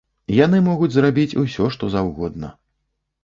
Яны 0.35 0.61
могуць 0.67 0.89
зрабіць 0.95 1.37
усё 1.43 1.67
што 1.75 1.89
заўгодна. 1.97 2.49